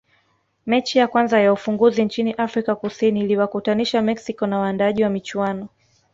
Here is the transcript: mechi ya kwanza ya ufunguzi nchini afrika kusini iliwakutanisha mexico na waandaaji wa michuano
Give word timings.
mechi 0.65 0.99
ya 0.99 1.07
kwanza 1.07 1.39
ya 1.41 1.53
ufunguzi 1.53 2.03
nchini 2.05 2.33
afrika 2.33 2.75
kusini 2.75 3.19
iliwakutanisha 3.19 4.01
mexico 4.01 4.47
na 4.47 4.59
waandaaji 4.59 5.03
wa 5.03 5.09
michuano 5.09 5.69